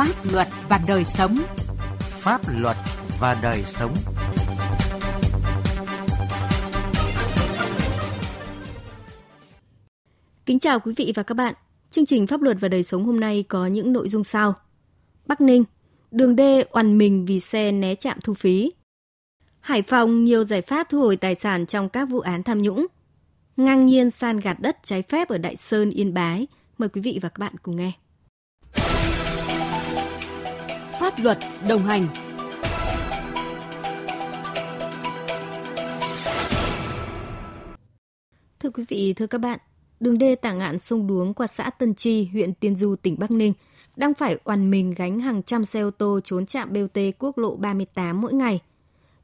Pháp 0.00 0.32
luật 0.32 0.48
và 0.68 0.80
đời 0.88 1.04
sống. 1.04 1.36
Pháp 2.00 2.40
luật 2.58 2.76
và 3.18 3.38
đời 3.42 3.62
sống. 3.62 3.94
Kính 10.46 10.58
chào 10.58 10.80
quý 10.80 10.92
vị 10.96 11.12
và 11.16 11.22
các 11.22 11.34
bạn. 11.34 11.54
Chương 11.90 12.06
trình 12.06 12.26
Pháp 12.26 12.42
luật 12.42 12.56
và 12.60 12.68
đời 12.68 12.82
sống 12.82 13.04
hôm 13.04 13.20
nay 13.20 13.42
có 13.48 13.66
những 13.66 13.92
nội 13.92 14.08
dung 14.08 14.24
sau. 14.24 14.54
Bắc 15.26 15.40
Ninh, 15.40 15.64
đường 16.10 16.36
đê 16.36 16.64
oằn 16.70 16.98
mình 16.98 17.26
vì 17.26 17.40
xe 17.40 17.72
né 17.72 17.94
trạm 17.94 18.18
thu 18.24 18.34
phí. 18.34 18.72
Hải 19.60 19.82
Phòng 19.82 20.24
nhiều 20.24 20.44
giải 20.44 20.62
pháp 20.62 20.88
thu 20.88 21.00
hồi 21.00 21.16
tài 21.16 21.34
sản 21.34 21.66
trong 21.66 21.88
các 21.88 22.08
vụ 22.08 22.20
án 22.20 22.42
tham 22.42 22.62
nhũng. 22.62 22.86
Ngang 23.56 23.86
nhiên 23.86 24.10
san 24.10 24.40
gạt 24.40 24.56
đất 24.60 24.76
trái 24.84 25.02
phép 25.02 25.28
ở 25.28 25.38
Đại 25.38 25.56
Sơn, 25.56 25.90
Yên 25.90 26.14
Bái. 26.14 26.46
Mời 26.78 26.88
quý 26.88 27.00
vị 27.00 27.18
và 27.22 27.28
các 27.28 27.38
bạn 27.38 27.52
cùng 27.62 27.76
nghe. 27.76 27.92
Pháp 31.20 31.24
luật 31.24 31.38
đồng 31.68 31.82
hành 31.82 32.06
Thưa 38.60 38.70
quý 38.70 38.84
vị, 38.88 39.12
thưa 39.12 39.26
các 39.26 39.38
bạn, 39.38 39.58
đường 40.00 40.18
đê 40.18 40.34
tả 40.34 40.52
ngạn 40.52 40.78
sông 40.78 41.06
Đuống 41.06 41.34
qua 41.34 41.46
xã 41.46 41.70
Tân 41.70 41.94
Chi, 41.94 42.28
huyện 42.32 42.54
Tiên 42.54 42.74
Du, 42.74 42.96
tỉnh 43.02 43.18
Bắc 43.18 43.30
Ninh 43.30 43.52
đang 43.96 44.14
phải 44.14 44.38
oằn 44.44 44.70
mình 44.70 44.94
gánh 44.96 45.20
hàng 45.20 45.42
trăm 45.42 45.64
xe 45.64 45.80
ô 45.80 45.90
tô 45.90 46.20
trốn 46.24 46.46
trạm 46.46 46.72
BOT 46.72 46.98
quốc 47.18 47.38
lộ 47.38 47.56
38 47.56 48.20
mỗi 48.20 48.32
ngày. 48.32 48.60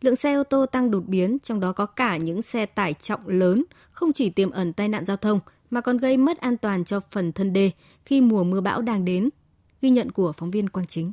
Lượng 0.01 0.17
xe 0.17 0.35
ô 0.35 0.43
tô 0.43 0.67
tăng 0.67 0.91
đột 0.91 1.05
biến, 1.07 1.39
trong 1.43 1.61
đó 1.61 1.73
có 1.73 1.87
cả 1.87 2.17
những 2.17 2.43
xe 2.43 2.67
tải 2.67 2.95
trọng 2.95 3.29
lớn, 3.29 3.65
không 3.91 4.13
chỉ 4.13 4.31
tiềm 4.31 4.51
ẩn 4.51 4.73
tai 4.73 4.89
nạn 4.89 5.05
giao 5.05 5.17
thông 5.17 5.39
mà 5.71 5.81
còn 5.81 5.97
gây 5.97 6.17
mất 6.17 6.41
an 6.41 6.57
toàn 6.57 6.85
cho 6.85 7.01
phần 7.11 7.33
thân 7.33 7.53
đê 7.53 7.71
khi 8.05 8.21
mùa 8.21 8.45
mưa 8.45 8.61
bão 8.61 8.83
đang 8.83 9.05
đến. 9.05 9.29
Ghi 9.83 9.91
nhận 9.91 10.13
của 10.13 10.33
phóng 10.33 10.51
viên 10.51 10.69
Quang 10.69 10.87
Chính. 10.87 11.13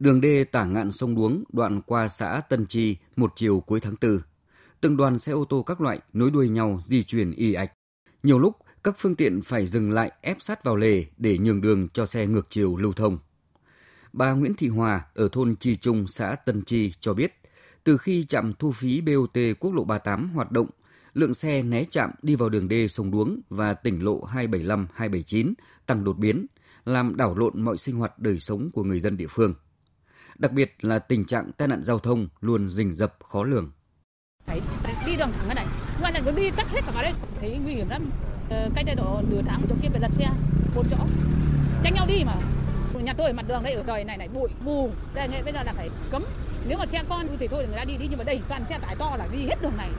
Đường 0.00 0.20
đê 0.20 0.44
tả 0.44 0.64
ngạn 0.64 0.92
sông 0.92 1.14
Đuống 1.14 1.44
đoạn 1.52 1.80
qua 1.86 2.08
xã 2.08 2.40
Tân 2.48 2.66
trì 2.66 2.96
một 3.16 3.32
chiều 3.36 3.60
cuối 3.60 3.80
tháng 3.80 3.94
4. 4.00 4.20
Từng 4.80 4.96
đoàn 4.96 5.18
xe 5.18 5.32
ô 5.32 5.44
tô 5.44 5.62
các 5.62 5.80
loại 5.80 6.00
nối 6.12 6.30
đuôi 6.30 6.48
nhau 6.48 6.80
di 6.84 7.02
chuyển 7.02 7.32
y 7.32 7.52
ạch. 7.52 7.72
Nhiều 8.22 8.38
lúc 8.38 8.56
các 8.84 8.94
phương 8.98 9.14
tiện 9.14 9.42
phải 9.42 9.66
dừng 9.66 9.90
lại 9.90 10.12
ép 10.20 10.36
sát 10.40 10.64
vào 10.64 10.76
lề 10.76 11.04
để 11.16 11.38
nhường 11.38 11.60
đường 11.60 11.88
cho 11.88 12.06
xe 12.06 12.26
ngược 12.26 12.46
chiều 12.50 12.76
lưu 12.76 12.92
thông. 12.92 13.18
Bà 14.12 14.32
Nguyễn 14.32 14.54
Thị 14.54 14.68
Hòa 14.68 15.04
ở 15.14 15.28
thôn 15.32 15.56
tri 15.56 15.76
Trung, 15.76 16.06
xã 16.06 16.34
Tân 16.34 16.62
trì 16.64 16.92
cho 17.00 17.14
biết, 17.14 17.34
từ 17.84 17.96
khi 17.96 18.24
trạm 18.24 18.52
thu 18.58 18.72
phí 18.72 19.00
BOT 19.00 19.38
quốc 19.60 19.74
lộ 19.74 19.84
38 19.84 20.30
hoạt 20.30 20.52
động, 20.52 20.66
lượng 21.14 21.34
xe 21.34 21.62
né 21.62 21.84
chạm 21.90 22.10
đi 22.22 22.34
vào 22.34 22.48
đường 22.48 22.68
đê 22.68 22.88
sông 22.88 23.10
Đuống 23.10 23.40
và 23.48 23.74
tỉnh 23.74 24.04
lộ 24.04 24.26
275-279 24.26 25.52
tăng 25.86 26.04
đột 26.04 26.18
biến, 26.18 26.46
làm 26.84 27.16
đảo 27.16 27.34
lộn 27.38 27.60
mọi 27.62 27.78
sinh 27.78 27.96
hoạt 27.96 28.18
đời 28.18 28.38
sống 28.38 28.70
của 28.72 28.84
người 28.84 29.00
dân 29.00 29.16
địa 29.16 29.28
phương. 29.30 29.54
Đặc 30.38 30.52
biệt 30.52 30.84
là 30.84 30.98
tình 30.98 31.24
trạng 31.24 31.52
tai 31.52 31.68
nạn 31.68 31.82
giao 31.82 31.98
thông 31.98 32.28
luôn 32.40 32.68
rình 32.68 32.94
rập 32.94 33.16
khó 33.28 33.44
lường. 33.44 33.70
Phải 34.46 34.60
đi 35.06 35.16
đường 35.16 35.28
thẳng 35.32 35.44
cái 35.46 35.54
này, 35.54 35.66
ngoài 36.00 36.12
này 36.12 36.22
cứ 36.24 36.30
đi 36.30 36.50
tắt 36.50 36.66
hết 36.70 36.80
cả 36.86 36.92
vào 36.94 37.02
đây, 37.02 37.12
thấy 37.40 37.58
nguy 37.64 37.74
hiểm 37.74 37.88
lắm. 37.88 38.10
Ờ, 38.50 38.70
cách 38.74 38.84
đây 38.86 38.94
độ 38.94 39.22
nửa 39.30 39.42
tháng 39.46 39.62
chỗ 39.68 39.74
kia 39.82 39.88
phải 39.88 40.00
lật 40.00 40.12
xe, 40.12 40.30
một 40.74 40.82
chỗ, 40.90 40.96
tránh 41.82 41.94
nhau 41.94 42.06
đi 42.08 42.24
mà. 42.26 42.36
Nhà 43.02 43.14
tôi 43.18 43.26
ở 43.26 43.32
mặt 43.32 43.44
đường 43.48 43.62
đây 43.62 43.72
ở 43.72 43.82
đời 43.86 44.04
này 44.04 44.16
này 44.16 44.28
bụi 44.28 44.48
mù, 44.64 44.90
đây 45.14 45.28
bây 45.44 45.52
giờ 45.52 45.62
là 45.62 45.72
phải 45.72 45.90
cấm. 46.10 46.24
Nếu 46.68 46.78
mà 46.78 46.86
xe 46.86 47.04
con 47.08 47.26
thì 47.38 47.48
thôi 47.48 47.66
người 47.68 47.76
ta 47.76 47.84
đi 47.84 47.96
đi 47.96 48.06
nhưng 48.10 48.18
mà 48.18 48.24
đây 48.24 48.40
toàn 48.48 48.62
xe 48.68 48.78
tải 48.78 48.96
to 48.96 49.16
là 49.16 49.28
đi 49.32 49.38
hết 49.38 49.56
đường 49.62 49.76
này. 49.76 49.90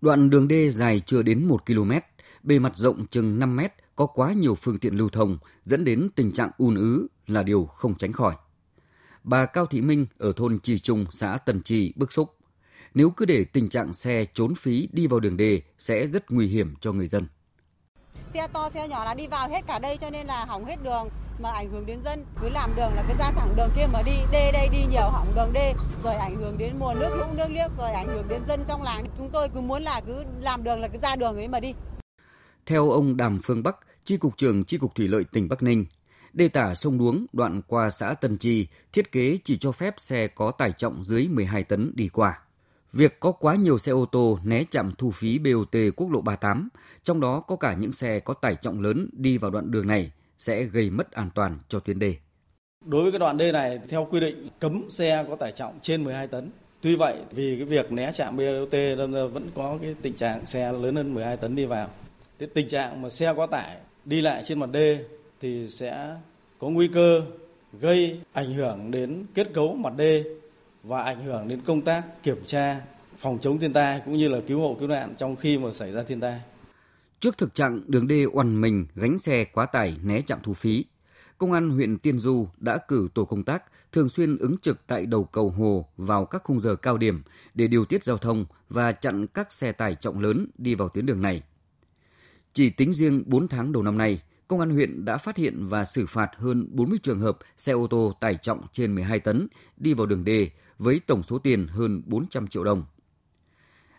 Đoạn 0.00 0.30
đường 0.30 0.48
đê 0.48 0.70
dài 0.70 1.00
chưa 1.00 1.22
đến 1.22 1.44
1 1.44 1.66
km, 1.66 1.92
bề 2.42 2.58
mặt 2.58 2.76
rộng 2.76 3.06
chừng 3.06 3.38
5 3.38 3.56
mét, 3.56 3.72
có 3.96 4.06
quá 4.06 4.32
nhiều 4.32 4.54
phương 4.54 4.78
tiện 4.78 4.96
lưu 4.96 5.08
thông, 5.08 5.38
dẫn 5.64 5.84
đến 5.84 6.08
tình 6.14 6.32
trạng 6.32 6.50
ùn 6.58 6.74
ứ 6.74 7.06
là 7.26 7.42
điều 7.42 7.66
không 7.66 7.94
tránh 7.94 8.12
khỏi. 8.12 8.34
Bà 9.24 9.46
Cao 9.46 9.66
Thị 9.66 9.80
Minh 9.80 10.06
ở 10.18 10.32
thôn 10.36 10.58
Trì 10.60 10.78
Trung, 10.78 11.04
xã 11.10 11.38
Tần 11.46 11.62
Trì 11.62 11.92
bức 11.96 12.12
xúc. 12.12 12.34
Nếu 12.94 13.10
cứ 13.10 13.24
để 13.24 13.44
tình 13.44 13.68
trạng 13.68 13.92
xe 13.92 14.24
trốn 14.34 14.54
phí 14.54 14.88
đi 14.92 15.06
vào 15.06 15.20
đường 15.20 15.36
đê 15.36 15.62
sẽ 15.78 16.06
rất 16.06 16.30
nguy 16.30 16.46
hiểm 16.46 16.74
cho 16.80 16.92
người 16.92 17.06
dân. 17.06 17.26
Xe 18.34 18.46
to, 18.52 18.70
xe 18.70 18.88
nhỏ 18.88 19.04
là 19.04 19.14
đi 19.14 19.26
vào 19.26 19.48
hết 19.48 19.66
cả 19.66 19.78
đây 19.78 19.98
cho 20.00 20.10
nên 20.10 20.26
là 20.26 20.44
hỏng 20.44 20.64
hết 20.64 20.76
đường 20.84 21.08
mà 21.40 21.50
ảnh 21.50 21.70
hưởng 21.70 21.86
đến 21.86 21.98
dân. 22.04 22.24
Cứ 22.42 22.48
làm 22.48 22.70
đường 22.76 22.92
là 22.94 23.04
cứ 23.08 23.14
ra 23.18 23.30
thẳng 23.30 23.54
đường 23.56 23.70
kia 23.76 23.86
mà 23.92 24.02
đi, 24.02 24.12
đê 24.32 24.52
đây 24.52 24.68
đi 24.72 24.78
nhiều 24.90 25.08
hỏng 25.10 25.32
đường 25.36 25.52
đê, 25.52 25.74
rồi 26.04 26.14
ảnh 26.14 26.36
hưởng 26.36 26.58
đến 26.58 26.78
mùa 26.78 26.94
nước 26.94 27.16
lũ 27.18 27.24
nước 27.36 27.48
liếc, 27.50 27.70
rồi 27.78 27.90
ảnh 27.90 28.08
hưởng 28.08 28.28
đến 28.28 28.42
dân 28.48 28.64
trong 28.68 28.82
làng. 28.82 29.06
Chúng 29.18 29.30
tôi 29.32 29.48
cứ 29.54 29.60
muốn 29.60 29.82
là 29.82 30.00
cứ 30.06 30.24
làm 30.40 30.64
đường 30.64 30.80
là 30.80 30.88
cứ 30.88 30.98
ra 30.98 31.16
đường 31.16 31.36
ấy 31.36 31.48
mà 31.48 31.60
đi. 31.60 31.74
Theo 32.66 32.90
ông 32.90 33.16
Đàm 33.16 33.40
Phương 33.44 33.62
Bắc, 33.62 33.76
Chi 34.04 34.16
cục 34.16 34.36
trưởng 34.36 34.64
Chi 34.64 34.78
cục 34.78 34.94
Thủy 34.94 35.08
lợi 35.08 35.24
tỉnh 35.24 35.48
Bắc 35.48 35.62
Ninh, 35.62 35.86
đê 36.32 36.48
tả 36.48 36.74
sông 36.74 36.98
Đuống 36.98 37.26
đoạn 37.32 37.62
qua 37.68 37.90
xã 37.90 38.14
Tân 38.14 38.38
trì 38.38 38.66
thiết 38.92 39.12
kế 39.12 39.38
chỉ 39.44 39.58
cho 39.58 39.72
phép 39.72 39.94
xe 39.98 40.26
có 40.26 40.50
tải 40.50 40.72
trọng 40.72 41.04
dưới 41.04 41.28
12 41.28 41.64
tấn 41.64 41.92
đi 41.94 42.08
qua. 42.08 42.38
Việc 42.92 43.20
có 43.20 43.32
quá 43.32 43.54
nhiều 43.54 43.78
xe 43.78 43.92
ô 43.92 44.06
tô 44.12 44.38
né 44.44 44.64
chạm 44.70 44.92
thu 44.98 45.10
phí 45.10 45.38
BOT 45.38 45.76
quốc 45.96 46.10
lộ 46.10 46.20
38, 46.20 46.68
trong 47.04 47.20
đó 47.20 47.40
có 47.40 47.56
cả 47.56 47.74
những 47.74 47.92
xe 47.92 48.20
có 48.20 48.34
tải 48.34 48.54
trọng 48.54 48.80
lớn 48.80 49.08
đi 49.12 49.38
vào 49.38 49.50
đoạn 49.50 49.70
đường 49.70 49.86
này 49.86 50.12
sẽ 50.38 50.62
gây 50.64 50.90
mất 50.90 51.12
an 51.12 51.30
toàn 51.34 51.58
cho 51.68 51.80
tuyến 51.80 51.98
đê. 51.98 52.14
Đối 52.84 53.02
với 53.02 53.12
cái 53.12 53.18
đoạn 53.18 53.36
đê 53.36 53.52
này 53.52 53.80
theo 53.88 54.08
quy 54.10 54.20
định 54.20 54.48
cấm 54.58 54.90
xe 54.90 55.24
có 55.28 55.36
tải 55.36 55.52
trọng 55.52 55.78
trên 55.82 56.04
12 56.04 56.26
tấn. 56.26 56.50
Tuy 56.80 56.96
vậy 56.96 57.16
vì 57.30 57.56
cái 57.56 57.64
việc 57.64 57.92
né 57.92 58.12
chạm 58.14 58.36
BOT 58.36 58.72
vẫn 59.32 59.50
có 59.54 59.78
cái 59.82 59.94
tình 60.02 60.14
trạng 60.14 60.46
xe 60.46 60.72
lớn 60.72 60.96
hơn 60.96 61.14
12 61.14 61.36
tấn 61.36 61.56
đi 61.56 61.64
vào. 61.64 61.90
Thế 62.38 62.46
tình 62.54 62.68
trạng 62.68 63.02
mà 63.02 63.10
xe 63.10 63.32
quá 63.32 63.46
tải 63.46 63.76
đi 64.04 64.20
lại 64.20 64.42
trên 64.46 64.60
mặt 64.60 64.70
đê 64.72 65.04
thì 65.40 65.68
sẽ 65.68 66.16
có 66.58 66.68
nguy 66.68 66.88
cơ 66.88 67.22
gây 67.80 68.20
ảnh 68.32 68.54
hưởng 68.54 68.90
đến 68.90 69.26
kết 69.34 69.54
cấu 69.54 69.74
mặt 69.74 69.92
đê 69.96 70.24
và 70.82 71.02
ảnh 71.02 71.24
hưởng 71.24 71.48
đến 71.48 71.60
công 71.66 71.80
tác 71.80 72.22
kiểm 72.22 72.44
tra 72.46 72.80
phòng 73.18 73.38
chống 73.42 73.58
thiên 73.58 73.72
tai 73.72 74.02
cũng 74.04 74.18
như 74.18 74.28
là 74.28 74.38
cứu 74.46 74.60
hộ 74.60 74.76
cứu 74.78 74.88
nạn 74.88 75.14
trong 75.18 75.36
khi 75.36 75.58
mà 75.58 75.72
xảy 75.72 75.92
ra 75.92 76.02
thiên 76.02 76.20
tai. 76.20 76.40
Trước 77.20 77.38
thực 77.38 77.54
trạng 77.54 77.82
đường 77.86 78.08
đê 78.08 78.24
oằn 78.32 78.60
mình 78.60 78.86
gánh 78.94 79.18
xe 79.18 79.44
quá 79.44 79.66
tải 79.66 79.94
né 80.02 80.22
trạm 80.26 80.38
thu 80.42 80.54
phí, 80.54 80.84
Công 81.38 81.52
an 81.52 81.70
huyện 81.70 81.98
Tiên 81.98 82.18
Du 82.18 82.48
đã 82.56 82.78
cử 82.88 83.08
tổ 83.14 83.24
công 83.24 83.44
tác 83.44 83.62
thường 83.92 84.08
xuyên 84.08 84.36
ứng 84.38 84.58
trực 84.58 84.86
tại 84.86 85.06
đầu 85.06 85.24
cầu 85.24 85.48
Hồ 85.48 85.86
vào 85.96 86.24
các 86.24 86.42
khung 86.44 86.60
giờ 86.60 86.76
cao 86.76 86.98
điểm 86.98 87.22
để 87.54 87.66
điều 87.66 87.84
tiết 87.84 88.04
giao 88.04 88.18
thông 88.18 88.44
và 88.68 88.92
chặn 88.92 89.26
các 89.26 89.52
xe 89.52 89.72
tải 89.72 89.94
trọng 89.94 90.20
lớn 90.20 90.46
đi 90.58 90.74
vào 90.74 90.88
tuyến 90.88 91.06
đường 91.06 91.22
này. 91.22 91.42
Chỉ 92.52 92.70
tính 92.70 92.92
riêng 92.92 93.22
4 93.26 93.48
tháng 93.48 93.72
đầu 93.72 93.82
năm 93.82 93.98
nay, 93.98 94.20
Công 94.48 94.60
an 94.60 94.70
huyện 94.70 95.04
đã 95.04 95.18
phát 95.18 95.36
hiện 95.36 95.68
và 95.68 95.84
xử 95.84 96.06
phạt 96.06 96.30
hơn 96.36 96.68
40 96.70 96.98
trường 97.02 97.20
hợp 97.20 97.38
xe 97.56 97.72
ô 97.72 97.86
tô 97.86 98.12
tải 98.20 98.34
trọng 98.34 98.66
trên 98.72 98.94
12 98.94 99.20
tấn 99.20 99.48
đi 99.76 99.94
vào 99.94 100.06
đường 100.06 100.24
đê 100.24 100.50
với 100.78 101.00
tổng 101.06 101.22
số 101.22 101.38
tiền 101.38 101.66
hơn 101.68 102.02
400 102.06 102.46
triệu 102.46 102.64
đồng. 102.64 102.84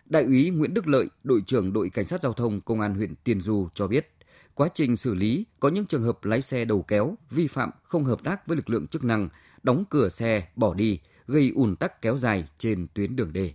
Đại 0.05 0.23
úy 0.23 0.49
Nguyễn 0.49 0.73
Đức 0.73 0.87
Lợi, 0.87 1.07
đội 1.23 1.41
trưởng 1.45 1.73
đội 1.73 1.89
cảnh 1.89 2.05
sát 2.05 2.21
giao 2.21 2.33
thông 2.33 2.61
công 2.61 2.81
an 2.81 2.95
huyện 2.95 3.15
Tiền 3.23 3.41
Du 3.41 3.67
cho 3.73 3.87
biết, 3.87 4.13
quá 4.55 4.69
trình 4.73 4.97
xử 4.97 5.13
lý 5.13 5.45
có 5.59 5.69
những 5.69 5.85
trường 5.85 6.03
hợp 6.03 6.25
lái 6.25 6.41
xe 6.41 6.65
đầu 6.65 6.81
kéo 6.81 7.15
vi 7.29 7.47
phạm 7.47 7.71
không 7.83 8.03
hợp 8.03 8.23
tác 8.23 8.47
với 8.47 8.55
lực 8.55 8.69
lượng 8.69 8.87
chức 8.87 9.03
năng, 9.03 9.29
đóng 9.63 9.83
cửa 9.89 10.09
xe 10.09 10.47
bỏ 10.55 10.73
đi, 10.73 10.99
gây 11.27 11.51
ùn 11.55 11.75
tắc 11.75 12.01
kéo 12.01 12.17
dài 12.17 12.45
trên 12.57 12.87
tuyến 12.93 13.15
đường 13.15 13.33
đê. 13.33 13.51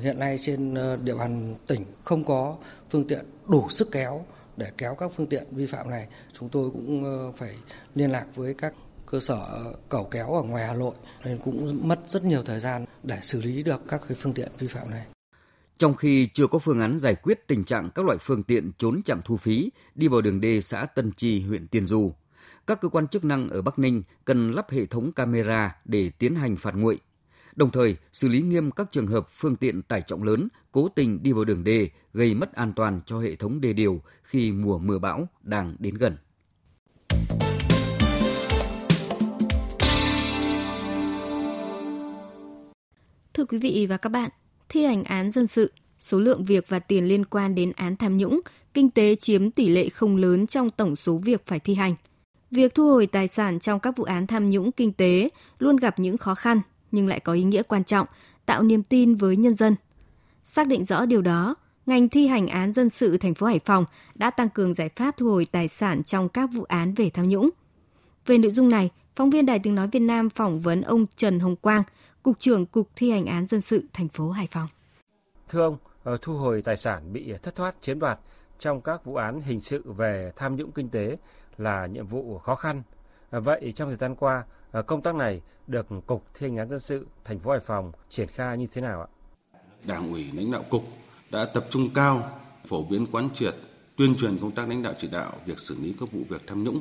Hiện 0.00 0.18
nay 0.18 0.36
trên 0.40 0.74
ờ, 0.74 0.96
địa 0.96 1.14
bàn 1.14 1.54
tỉnh 1.66 1.84
không 2.04 2.24
có 2.24 2.56
phương 2.90 3.06
tiện 3.06 3.24
đủ 3.48 3.68
sức 3.68 3.88
kéo 3.92 4.24
để 4.56 4.66
kéo 4.78 4.94
các 4.94 5.12
phương 5.16 5.26
tiện 5.26 5.44
vi 5.50 5.66
phạm 5.66 5.90
này. 5.90 6.06
Chúng 6.32 6.48
tôi 6.48 6.70
cũng 6.70 7.04
ờ, 7.04 7.32
phải 7.32 7.54
liên 7.94 8.10
lạc 8.10 8.26
với 8.34 8.54
các 8.54 8.74
cơ 9.06 9.20
sở 9.20 9.38
cẩu 9.88 10.04
kéo 10.04 10.34
ở 10.34 10.42
ngoài 10.42 10.66
Hà 10.66 10.74
Nội 10.74 10.94
nên 11.24 11.38
cũng 11.38 11.88
mất 11.88 12.00
rất 12.06 12.24
nhiều 12.24 12.42
thời 12.42 12.60
gian 12.60 12.84
để 13.02 13.18
xử 13.22 13.42
lý 13.42 13.62
được 13.62 13.82
các 13.88 14.00
cái 14.08 14.16
phương 14.20 14.34
tiện 14.34 14.48
vi 14.58 14.66
phạm 14.66 14.90
này. 14.90 15.06
Trong 15.78 15.94
khi 15.94 16.28
chưa 16.34 16.46
có 16.46 16.58
phương 16.58 16.80
án 16.80 16.98
giải 16.98 17.14
quyết 17.14 17.46
tình 17.46 17.64
trạng 17.64 17.90
các 17.94 18.04
loại 18.04 18.18
phương 18.20 18.42
tiện 18.42 18.72
trốn 18.78 19.02
trạm 19.04 19.20
thu 19.24 19.36
phí 19.36 19.70
đi 19.94 20.08
vào 20.08 20.20
đường 20.20 20.40
D 20.40 20.44
xã 20.64 20.86
Tân 20.86 21.12
Trì, 21.12 21.40
huyện 21.40 21.68
Tiên 21.68 21.86
Du, 21.86 22.12
các 22.66 22.80
cơ 22.80 22.88
quan 22.88 23.08
chức 23.08 23.24
năng 23.24 23.48
ở 23.48 23.62
Bắc 23.62 23.78
Ninh 23.78 24.02
cần 24.24 24.52
lắp 24.52 24.70
hệ 24.70 24.86
thống 24.86 25.12
camera 25.12 25.76
để 25.84 26.10
tiến 26.18 26.34
hành 26.34 26.56
phạt 26.56 26.74
nguội. 26.74 26.98
Đồng 27.56 27.70
thời, 27.70 27.96
xử 28.12 28.28
lý 28.28 28.42
nghiêm 28.42 28.70
các 28.70 28.88
trường 28.90 29.06
hợp 29.06 29.28
phương 29.30 29.56
tiện 29.56 29.82
tải 29.82 30.02
trọng 30.06 30.22
lớn 30.22 30.48
cố 30.72 30.88
tình 30.88 31.22
đi 31.22 31.32
vào 31.32 31.44
đường 31.44 31.64
đê 31.64 31.88
gây 32.12 32.34
mất 32.34 32.52
an 32.52 32.72
toàn 32.76 33.00
cho 33.06 33.20
hệ 33.20 33.36
thống 33.36 33.60
đê 33.60 33.72
điều 33.72 34.02
khi 34.22 34.52
mùa 34.52 34.78
mưa 34.78 34.98
bão 34.98 35.28
đang 35.42 35.76
đến 35.78 35.94
gần. 35.94 36.16
Thưa 43.34 43.44
quý 43.44 43.58
vị 43.58 43.86
và 43.90 43.96
các 43.96 44.08
bạn, 44.08 44.30
thi 44.68 44.84
hành 44.84 45.04
án 45.04 45.32
dân 45.32 45.46
sự, 45.46 45.72
số 45.98 46.20
lượng 46.20 46.44
việc 46.44 46.64
và 46.68 46.78
tiền 46.78 47.08
liên 47.08 47.24
quan 47.24 47.54
đến 47.54 47.72
án 47.76 47.96
tham 47.96 48.16
nhũng, 48.16 48.40
kinh 48.74 48.90
tế 48.90 49.14
chiếm 49.14 49.50
tỷ 49.50 49.68
lệ 49.68 49.88
không 49.88 50.16
lớn 50.16 50.46
trong 50.46 50.70
tổng 50.70 50.96
số 50.96 51.18
việc 51.18 51.46
phải 51.46 51.58
thi 51.58 51.74
hành. 51.74 51.94
Việc 52.50 52.74
thu 52.74 52.88
hồi 52.88 53.06
tài 53.06 53.28
sản 53.28 53.60
trong 53.60 53.80
các 53.80 53.96
vụ 53.96 54.04
án 54.04 54.26
tham 54.26 54.50
nhũng 54.50 54.72
kinh 54.72 54.92
tế 54.92 55.28
luôn 55.58 55.76
gặp 55.76 55.98
những 55.98 56.18
khó 56.18 56.34
khăn 56.34 56.60
nhưng 56.90 57.06
lại 57.06 57.20
có 57.20 57.32
ý 57.32 57.44
nghĩa 57.44 57.62
quan 57.62 57.84
trọng, 57.84 58.06
tạo 58.46 58.62
niềm 58.62 58.82
tin 58.82 59.14
với 59.14 59.36
nhân 59.36 59.54
dân. 59.54 59.76
Xác 60.42 60.66
định 60.66 60.84
rõ 60.84 61.06
điều 61.06 61.22
đó, 61.22 61.54
ngành 61.86 62.08
thi 62.08 62.26
hành 62.26 62.48
án 62.48 62.72
dân 62.72 62.90
sự 62.90 63.18
thành 63.18 63.34
phố 63.34 63.46
Hải 63.46 63.58
Phòng 63.58 63.84
đã 64.14 64.30
tăng 64.30 64.48
cường 64.48 64.74
giải 64.74 64.88
pháp 64.96 65.16
thu 65.16 65.30
hồi 65.30 65.46
tài 65.52 65.68
sản 65.68 66.04
trong 66.04 66.28
các 66.28 66.50
vụ 66.52 66.64
án 66.64 66.94
về 66.94 67.10
tham 67.10 67.28
nhũng. 67.28 67.50
Về 68.26 68.38
nội 68.38 68.50
dung 68.50 68.68
này, 68.68 68.90
phóng 69.16 69.30
viên 69.30 69.46
Đài 69.46 69.58
Tiếng 69.58 69.74
Nói 69.74 69.88
Việt 69.92 70.00
Nam 70.00 70.30
phỏng 70.30 70.60
vấn 70.60 70.82
ông 70.82 71.06
Trần 71.16 71.40
Hồng 71.40 71.56
Quang, 71.56 71.82
Cục 72.22 72.40
trưởng 72.40 72.66
Cục 72.66 72.88
Thi 72.96 73.10
hành 73.10 73.26
án 73.26 73.46
dân 73.46 73.60
sự 73.60 73.84
thành 73.92 74.08
phố 74.08 74.30
Hải 74.30 74.48
Phòng. 74.50 74.68
Thưa 75.48 75.62
ông, 75.62 75.76
ờ, 76.04 76.18
thu 76.22 76.36
hồi 76.36 76.62
tài 76.62 76.76
sản 76.76 77.12
bị 77.12 77.32
thất 77.42 77.54
thoát 77.54 77.74
chiếm 77.80 77.98
đoạt 77.98 78.18
trong 78.58 78.80
các 78.80 79.04
vụ 79.04 79.14
án 79.14 79.40
hình 79.40 79.60
sự 79.60 79.82
về 79.92 80.32
tham 80.36 80.56
nhũng 80.56 80.72
kinh 80.72 80.88
tế 80.88 81.16
là 81.58 81.86
nhiệm 81.86 82.06
vụ 82.06 82.38
khó 82.38 82.54
khăn. 82.54 82.82
Ờ, 83.30 83.40
vậy 83.40 83.72
trong 83.76 83.88
thời 83.88 83.96
gian 83.96 84.14
qua, 84.14 84.44
Ờ, 84.76 84.82
công 84.82 85.02
tác 85.02 85.14
này 85.14 85.40
được 85.66 85.86
Cục 86.06 86.24
Thi 86.34 86.46
hành 86.46 86.56
án 86.56 86.68
dân 86.68 86.80
sự 86.80 87.06
thành 87.24 87.38
phố 87.38 87.50
Hải 87.50 87.60
Phòng 87.60 87.92
triển 88.08 88.28
khai 88.28 88.58
như 88.58 88.66
thế 88.72 88.80
nào 88.80 89.00
ạ? 89.00 89.08
Đảng 89.84 90.12
ủy 90.12 90.24
lãnh 90.32 90.52
đạo 90.52 90.64
cục 90.70 90.84
đã 91.30 91.44
tập 91.44 91.66
trung 91.70 91.88
cao 91.94 92.40
phổ 92.66 92.82
biến 92.82 93.06
quán 93.12 93.28
triệt 93.34 93.54
tuyên 93.96 94.16
truyền 94.16 94.38
công 94.38 94.50
tác 94.50 94.68
lãnh 94.68 94.82
đạo 94.82 94.92
chỉ 94.98 95.08
đạo 95.08 95.32
việc 95.46 95.58
xử 95.58 95.76
lý 95.82 95.94
các 96.00 96.12
vụ 96.12 96.20
việc 96.28 96.42
tham 96.46 96.64
nhũng 96.64 96.80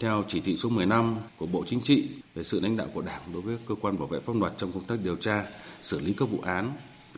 theo 0.00 0.24
chỉ 0.28 0.40
thị 0.40 0.56
số 0.56 0.68
15 0.68 1.16
của 1.38 1.46
Bộ 1.46 1.64
Chính 1.66 1.80
trị 1.80 2.08
về 2.34 2.42
sự 2.42 2.60
lãnh 2.60 2.76
đạo 2.76 2.86
của 2.94 3.02
Đảng 3.02 3.22
đối 3.32 3.42
với 3.42 3.58
cơ 3.66 3.74
quan 3.80 3.98
bảo 3.98 4.06
vệ 4.06 4.20
pháp 4.20 4.36
luật 4.36 4.52
trong 4.56 4.72
công 4.72 4.84
tác 4.84 4.98
điều 5.04 5.16
tra, 5.16 5.44
xử 5.80 6.00
lý 6.00 6.14
các 6.18 6.28
vụ 6.28 6.38
án, 6.40 6.72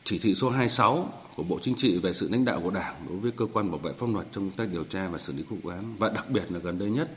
chỉ 0.05 0.19
thị 0.19 0.35
số 0.35 0.51
26 0.51 1.09
của 1.37 1.43
Bộ 1.43 1.59
Chính 1.63 1.75
trị 1.75 1.99
về 1.99 2.13
sự 2.13 2.29
lãnh 2.33 2.45
đạo 2.45 2.61
của 2.61 2.71
Đảng 2.71 2.95
đối 3.09 3.19
với 3.19 3.31
cơ 3.37 3.47
quan 3.53 3.71
bảo 3.71 3.79
vệ 3.79 3.93
pháp 3.93 4.07
luật 4.13 4.27
trong 4.33 4.51
công 4.51 4.57
tác 4.57 4.69
điều 4.73 4.85
tra 4.85 5.09
và 5.09 5.19
xử 5.19 5.33
lý 5.33 5.45
các 5.51 5.59
vụ 5.63 5.71
án 5.71 5.97
và 5.99 6.11
đặc 6.11 6.31
biệt 6.31 6.53
là 6.53 6.59
gần 6.59 6.79
đây 6.79 6.91
nhất 6.91 7.11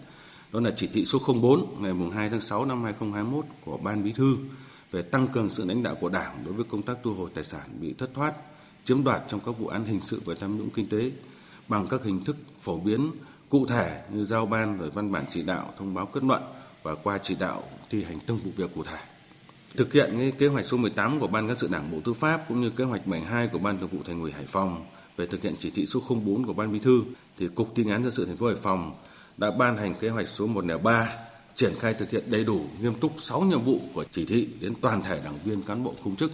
đó 0.54 0.60
là 0.60 0.72
chỉ 0.72 0.88
thị 0.88 1.06
số 1.06 1.20
04 1.42 1.82
ngày 1.82 1.94
2 2.14 2.30
tháng 2.30 2.42
6 2.42 2.66
năm 2.66 2.84
2021 2.84 3.46
của 3.66 3.78
Ban 3.78 4.04
Bí 4.04 4.12
thư 4.12 4.38
về 4.92 5.02
tăng 5.02 5.28
cường 5.28 5.50
sự 5.50 5.66
lãnh 5.66 5.84
đạo 5.84 5.96
của 5.96 6.10
Đảng 6.10 6.44
đối 6.46 6.54
với 6.54 6.64
công 6.64 6.82
tác 6.82 6.98
thu 7.04 7.14
hồi 7.14 7.30
tài 7.34 7.44
sản 7.44 7.70
bị 7.80 7.94
thất 7.94 8.10
thoát, 8.14 8.34
chiếm 8.86 9.04
đoạt 9.04 9.22
trong 9.28 9.40
các 9.46 9.52
vụ 9.52 9.68
án 9.68 9.86
hình 9.86 10.02
sự 10.02 10.22
về 10.26 10.36
tham 10.40 10.58
nhũng 10.58 10.70
kinh 10.70 10.90
tế 10.90 11.12
bằng 11.68 11.88
các 11.88 12.04
hình 12.04 12.24
thức 12.24 12.36
phổ 12.62 12.80
biến 12.80 13.12
cụ 13.50 13.66
thể 13.66 14.02
như 14.14 14.26
giao 14.26 14.46
ban 14.46 14.78
rồi 14.78 14.90
văn 14.90 15.12
bản 15.12 15.24
chỉ 15.30 15.42
đạo 15.42 15.74
thông 15.78 15.94
báo 15.94 16.06
kết 16.06 16.24
luận 16.24 16.42
và 16.84 16.96
qua 16.96 17.18
chỉ 17.18 17.36
đạo 17.40 17.64
thi 17.90 18.04
hành 18.04 18.20
từng 18.26 18.38
vụ 18.38 18.52
việc 18.56 18.72
cụ 18.76 18.84
thể. 18.84 18.98
Thực 19.78 19.94
hiện 19.94 20.16
cái 20.20 20.32
kế 20.32 20.48
hoạch 20.48 20.66
số 20.66 20.78
18 20.78 21.20
của 21.20 21.28
Ban 21.28 21.48
cán 21.48 21.58
sự 21.58 21.68
Đảng 21.72 21.92
Bộ 21.92 21.98
Tư 22.04 22.14
pháp 22.14 22.46
cũng 22.48 22.62
như 22.62 22.70
kế 22.70 22.84
hoạch 22.84 23.08
72 23.08 23.48
của 23.48 23.60
Ban 23.60 23.78
Thường 23.78 23.90
vụ 23.90 24.00
Thành 24.06 24.22
ủy 24.22 24.32
Hải 24.32 24.46
Phòng 24.46 24.86
về 25.18 25.26
thực 25.26 25.42
hiện 25.42 25.56
chỉ 25.60 25.70
thị 25.70 25.86
số 25.86 26.02
04 26.10 26.46
của 26.46 26.54
Ban 26.54 26.74
Bí 26.74 26.80
thư 26.80 27.04
thì 27.38 27.48
Cục 27.48 27.76
Thi 27.76 27.84
án 27.90 28.04
dân 28.04 28.12
sự 28.12 28.26
thành 28.26 28.38
phố 28.38 28.48
Hải 28.48 28.56
Phòng 28.56 28.96
đã 29.38 29.52
ban 29.52 29.78
hành 29.78 29.96
kế 29.96 30.10
hoạch 30.10 30.28
số 30.28 30.48
103 30.48 31.14
triển 31.56 31.74
khai 31.80 31.94
thực 31.94 32.10
hiện 32.10 32.24
đầy 32.28 32.44
đủ 32.44 32.62
nghiêm 32.82 32.94
túc 32.94 33.12
6 33.18 33.42
nhiệm 33.42 33.64
vụ 33.64 33.80
của 33.94 34.06
chỉ 34.12 34.26
thị 34.26 34.48
đến 34.62 34.74
toàn 34.82 35.02
thể 35.02 35.22
đảng 35.24 35.38
viên 35.44 35.62
cán 35.62 35.84
bộ 35.84 35.94
công 36.04 36.16
chức. 36.16 36.32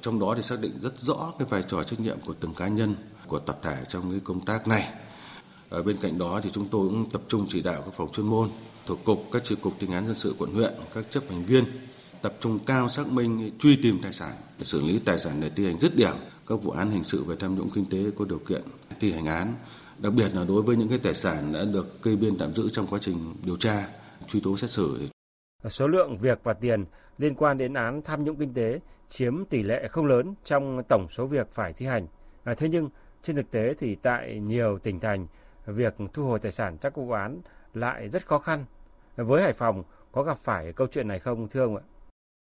Trong 0.00 0.20
đó 0.20 0.34
thì 0.36 0.42
xác 0.42 0.60
định 0.60 0.72
rất 0.82 0.98
rõ 0.98 1.32
cái 1.38 1.48
vai 1.50 1.62
trò 1.68 1.82
trách 1.82 2.00
nhiệm 2.00 2.20
của 2.26 2.34
từng 2.40 2.54
cá 2.54 2.68
nhân, 2.68 2.94
của 3.26 3.38
tập 3.38 3.58
thể 3.62 3.84
trong 3.88 4.10
cái 4.10 4.20
công 4.24 4.40
tác 4.40 4.68
này. 4.68 4.92
Ở 5.68 5.82
bên 5.82 5.96
cạnh 5.96 6.18
đó 6.18 6.40
thì 6.42 6.50
chúng 6.52 6.68
tôi 6.68 6.88
cũng 6.88 7.10
tập 7.10 7.22
trung 7.28 7.46
chỉ 7.48 7.62
đạo 7.62 7.82
các 7.84 7.94
phòng 7.94 8.12
chuyên 8.12 8.26
môn 8.26 8.50
thuộc 8.86 9.04
cục, 9.04 9.28
các 9.32 9.44
chi 9.44 9.54
cục 9.54 9.74
thi 9.80 9.86
án 9.92 10.06
dân 10.06 10.14
sự 10.14 10.34
quận 10.38 10.54
huyện, 10.54 10.72
các 10.94 11.04
chấp 11.10 11.22
hành 11.30 11.44
viên 11.44 11.64
tập 12.22 12.36
trung 12.40 12.58
cao 12.58 12.88
xác 12.88 13.08
minh 13.08 13.50
truy 13.58 13.76
tìm 13.82 14.02
tài 14.02 14.12
sản, 14.12 14.32
để 14.58 14.64
xử 14.64 14.80
lý 14.80 14.98
tài 14.98 15.18
sản 15.18 15.40
để 15.40 15.50
thi 15.56 15.64
hành 15.64 15.80
dứt 15.80 15.96
điểm 15.96 16.16
các 16.46 16.62
vụ 16.62 16.70
án 16.70 16.90
hình 16.90 17.04
sự 17.04 17.24
về 17.24 17.36
tham 17.36 17.58
nhũng 17.58 17.70
kinh 17.70 17.84
tế 17.84 17.98
có 18.18 18.24
điều 18.24 18.38
kiện 18.38 18.62
thi 19.00 19.12
hành 19.12 19.26
án, 19.26 19.54
đặc 20.02 20.12
biệt 20.16 20.34
là 20.34 20.44
đối 20.44 20.62
với 20.62 20.76
những 20.76 20.88
cái 20.88 20.98
tài 20.98 21.14
sản 21.14 21.52
đã 21.52 21.64
được 21.64 22.02
kê 22.02 22.16
biên 22.16 22.38
tạm 22.38 22.54
giữ 22.54 22.68
trong 22.72 22.86
quá 22.86 22.98
trình 23.02 23.34
điều 23.44 23.56
tra, 23.56 23.88
truy 24.26 24.40
tố 24.40 24.56
xét 24.56 24.70
xử. 24.70 25.08
Số 25.68 25.86
lượng 25.86 26.18
việc 26.18 26.40
và 26.42 26.52
tiền 26.52 26.84
liên 27.18 27.34
quan 27.34 27.58
đến 27.58 27.74
án 27.74 28.02
tham 28.02 28.24
nhũng 28.24 28.36
kinh 28.36 28.54
tế 28.54 28.80
chiếm 29.08 29.44
tỷ 29.44 29.62
lệ 29.62 29.88
không 29.88 30.06
lớn 30.06 30.34
trong 30.44 30.82
tổng 30.88 31.06
số 31.10 31.26
việc 31.26 31.50
phải 31.52 31.72
thi 31.72 31.86
hành. 31.86 32.06
À, 32.44 32.54
thế 32.54 32.68
nhưng 32.68 32.88
trên 33.22 33.36
thực 33.36 33.50
tế 33.50 33.74
thì 33.78 33.94
tại 33.94 34.40
nhiều 34.40 34.78
tỉnh 34.78 35.00
thành 35.00 35.26
việc 35.66 35.94
thu 36.12 36.24
hồi 36.24 36.38
tài 36.38 36.52
sản 36.52 36.78
các 36.78 36.96
vụ 36.96 37.10
án 37.10 37.40
lại 37.74 38.08
rất 38.08 38.26
khó 38.26 38.38
khăn. 38.38 38.64
Với 39.16 39.42
Hải 39.42 39.52
Phòng 39.52 39.82
có 40.12 40.22
gặp 40.22 40.38
phải 40.38 40.72
câu 40.72 40.86
chuyện 40.86 41.08
này 41.08 41.18
không 41.18 41.48
thưa 41.48 41.62
ông 41.62 41.76
ạ? 41.76 41.82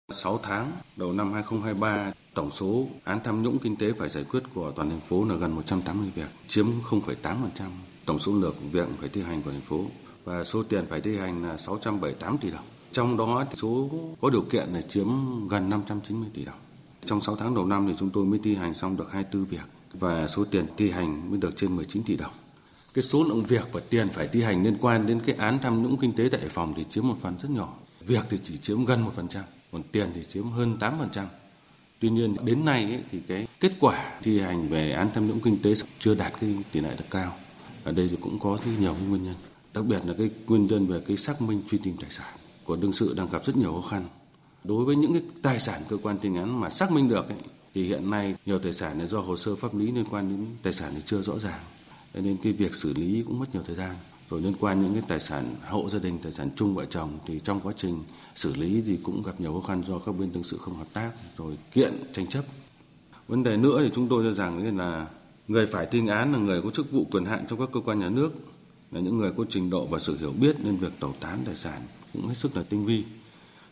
6 0.10 0.40
tháng 0.44 0.72
đầu 0.96 1.14
năm 1.14 1.34
2023, 1.34 2.12
tổng 2.34 2.52
số 2.52 2.88
án 3.04 3.20
tham 3.24 3.44
nhũng 3.44 3.60
kinh 3.60 3.76
tế 3.76 3.92
phải 3.98 4.10
giải 4.10 4.24
quyết 4.24 4.44
của 4.54 4.72
toàn 4.72 4.90
thành 4.90 5.00
phố 5.00 5.26
là 5.26 5.36
gần 5.36 5.56
180 5.56 6.12
việc, 6.16 6.28
chiếm 6.48 6.68
0,8% 6.90 7.70
tổng 8.06 8.20
số 8.20 8.32
lượng 8.32 8.56
việc 8.72 8.88
phải 9.00 9.10
thi 9.10 9.22
hành 9.22 9.42
của 9.42 9.52
thành 9.52 9.62
phố 9.62 9.86
và 10.24 10.44
số 10.44 10.64
tiền 10.64 10.86
phải 10.90 11.02
thi 11.02 11.18
hành 11.18 11.44
là 11.44 11.58
678 11.58 12.38
tỷ 12.38 12.52
đồng. 12.52 12.64
Trong 12.92 13.18
đó 13.18 13.46
số 13.54 13.90
có 14.22 14.30
điều 14.30 14.42
kiện 14.42 14.70
là 14.70 14.82
chiếm 14.82 15.08
gần 15.48 15.70
590 15.70 16.30
tỷ 16.34 16.46
đồng. 16.46 16.60
Trong 17.06 17.22
6 17.22 17.36
tháng 17.36 17.56
đầu 17.56 17.66
năm 17.66 17.88
thì 17.88 17.94
chúng 17.98 18.10
tôi 18.10 18.26
mới 18.26 18.40
thi 18.44 18.56
hành 18.56 18.74
xong 18.74 18.98
được 18.98 19.12
24 19.12 19.46
việc 19.46 19.70
và 19.94 20.28
số 20.28 20.46
tiền 20.46 20.66
thi 20.78 20.92
hành 20.92 21.30
mới 21.30 21.40
được 21.40 21.56
trên 21.56 21.76
19 21.76 22.04
tỷ 22.04 22.16
đồng. 22.16 22.34
Cái 22.94 23.04
số 23.04 23.24
lượng 23.24 23.44
việc 23.44 23.68
và 23.72 23.82
tiền 23.90 24.08
phải 24.08 24.28
thi 24.28 24.42
hành 24.42 24.64
liên 24.64 24.78
quan 24.82 25.08
đến 25.08 25.20
cái 25.26 25.36
án 25.36 25.60
tham 25.60 25.84
nhũng 25.84 25.98
kinh 25.98 26.14
tế 26.14 26.30
tại 26.32 26.42
Hải 26.42 26.50
Phòng 26.50 26.74
thì 26.78 26.84
chiếm 26.84 27.08
một 27.08 27.16
phần 27.22 27.36
rất 27.42 27.50
nhỏ. 27.50 27.74
Việc 28.00 28.26
thì 28.30 28.38
chỉ 28.44 28.58
chiếm 28.58 28.86
gần 28.86 29.06
1%, 29.18 29.40
còn 29.74 29.84
tiền 29.92 30.10
thì 30.16 30.24
chiếm 30.24 30.50
hơn 30.50 30.78
8%. 30.80 31.26
Tuy 32.00 32.10
nhiên 32.10 32.36
đến 32.46 32.66
nay 32.66 32.84
ấy, 32.84 33.04
thì 33.12 33.20
cái 33.28 33.48
kết 33.60 33.72
quả 33.80 34.20
thi 34.24 34.40
hành 34.40 34.70
về 34.70 34.92
án 34.92 35.10
tham 35.14 35.28
nhũng 35.28 35.40
kinh 35.40 35.62
tế 35.62 35.74
chưa 36.00 36.16
đạt 36.16 36.34
cái 36.42 36.56
tỷ 36.72 36.80
lệ 36.80 36.90
được 36.98 37.06
cao. 37.10 37.36
Ở 37.84 37.92
đây 37.92 38.08
thì 38.12 38.18
cũng 38.22 38.40
có 38.40 38.58
nhiều 38.80 38.94
cái 38.94 39.08
nguyên 39.08 39.24
nhân. 39.24 39.36
Đặc 39.74 39.86
biệt 39.86 40.00
là 40.06 40.14
cái 40.18 40.30
nguyên 40.48 40.68
nhân 40.68 40.88
về 40.88 41.02
cái 41.08 41.18
xác 41.18 41.42
minh 41.42 41.62
truy 41.70 41.78
tìm 41.78 41.98
tài 42.02 42.12
sản 42.12 42.34
của 42.64 42.76
đương 42.76 42.94
sự 42.94 43.14
đang 43.14 43.30
gặp 43.30 43.46
rất 43.46 43.58
nhiều 43.58 43.74
khó 43.74 43.90
khăn. 43.90 44.06
Đối 44.64 44.86
với 44.86 44.96
những 44.96 45.14
cái 45.14 45.22
tài 45.42 45.60
sản 45.60 45.82
cơ 45.90 45.98
quan 46.04 46.18
thi 46.22 46.30
hành 46.30 46.38
án 46.38 46.60
mà 46.62 46.70
xác 46.70 46.92
minh 46.92 47.10
được 47.10 47.30
ấy, 47.30 47.38
thì 47.74 47.88
hiện 47.88 48.10
nay 48.10 48.36
nhiều 48.46 48.60
tài 48.60 48.74
sản 48.74 49.00
là 49.00 49.06
do 49.06 49.20
hồ 49.20 49.38
sơ 49.38 49.56
pháp 49.56 49.76
lý 49.76 49.92
liên 49.92 50.06
quan 50.12 50.30
đến 50.30 50.46
tài 50.64 50.74
sản 50.74 50.92
thì 50.96 51.02
chưa 51.06 51.22
rõ 51.22 51.40
ràng 51.40 51.60
nên 52.14 52.38
cái 52.44 52.54
việc 52.54 52.76
xử 52.76 52.94
lý 52.94 53.24
cũng 53.28 53.40
mất 53.40 53.46
nhiều 53.54 53.64
thời 53.66 53.76
gian 53.76 53.96
rồi 54.34 54.42
liên 54.42 54.54
quan 54.60 54.82
những 54.82 54.94
cái 54.94 55.04
tài 55.08 55.20
sản 55.20 55.56
hộ 55.70 55.90
gia 55.90 56.00
đình, 56.00 56.20
tài 56.24 56.32
sản 56.32 56.50
chung 56.56 56.76
vợ 56.76 56.86
chồng, 56.86 57.20
thì 57.26 57.40
trong 57.44 57.60
quá 57.60 57.74
trình 57.76 58.04
xử 58.36 58.56
lý 58.56 58.84
thì 58.86 58.98
cũng 59.04 59.24
gặp 59.24 59.42
nhiều 59.42 59.54
khó 59.54 59.68
khăn 59.68 59.84
do 59.88 60.00
các 60.00 60.12
bên 60.12 60.34
đương 60.34 60.44
sự 60.44 60.58
không 60.58 60.78
hợp 60.78 60.88
tác, 60.94 61.12
rồi 61.38 61.58
kiện, 61.72 61.94
tranh 62.14 62.28
chấp. 62.28 62.44
Vấn 63.28 63.44
đề 63.44 63.58
nữa 63.58 63.82
thì 63.84 63.90
chúng 63.94 64.08
tôi 64.08 64.24
cho 64.24 64.32
rằng 64.32 64.78
là 64.78 65.08
người 65.48 65.66
phải 65.66 65.86
tuyên 65.86 66.08
án 66.08 66.34
là 66.34 66.40
người 66.40 66.62
có 66.62 66.70
chức 66.70 66.92
vụ 66.92 67.06
quyền 67.12 67.26
hạn 67.26 67.46
trong 67.48 67.60
các 67.60 67.70
cơ 67.74 67.80
quan 67.80 68.00
nhà 68.00 68.10
nước, 68.10 68.32
là 68.92 69.00
những 69.00 69.18
người 69.18 69.32
có 69.38 69.46
trình 69.50 69.70
độ 69.70 69.86
và 69.86 70.00
sự 70.00 70.18
hiểu 70.18 70.32
biết 70.32 70.56
nên 70.60 70.78
việc 70.78 71.00
tẩu 71.00 71.14
tán 71.20 71.40
tài 71.46 71.56
sản 71.56 71.82
cũng 72.14 72.28
hết 72.28 72.38
sức 72.38 72.58
là 72.58 72.64
tinh 72.70 72.86
vi. 72.86 73.04